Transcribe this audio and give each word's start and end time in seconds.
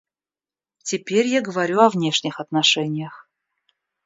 Теперь 0.81 1.27
я 1.27 1.41
говорю 1.41 1.79
о 1.79 1.89
внешних 1.91 2.39
отношениях. 2.39 3.29